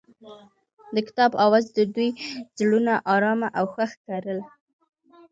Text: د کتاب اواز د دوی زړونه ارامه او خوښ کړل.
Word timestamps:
د 0.93 0.95
کتاب 1.07 1.31
اواز 1.45 1.65
د 1.77 1.79
دوی 1.95 2.09
زړونه 2.59 2.93
ارامه 3.13 3.47
او 3.59 3.65
خوښ 3.73 3.91
کړل. 4.05 4.39